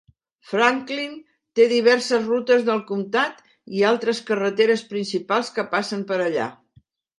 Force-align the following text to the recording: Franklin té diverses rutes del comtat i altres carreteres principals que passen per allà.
Franklin 0.51 1.11
té 1.59 1.67
diverses 1.73 2.25
rutes 2.31 2.65
del 2.71 2.81
comtat 2.89 3.45
i 3.81 3.87
altres 3.91 4.23
carreteres 4.33 4.85
principals 4.95 5.55
que 5.59 5.69
passen 5.77 6.05
per 6.13 6.21
allà. 6.29 6.53